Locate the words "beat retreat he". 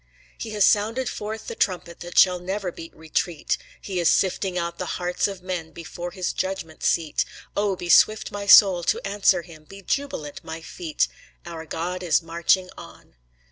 2.71-3.99